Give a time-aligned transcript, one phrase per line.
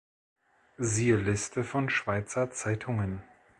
[0.79, 3.21] Siehe Liste von Schweizer Zeitungen.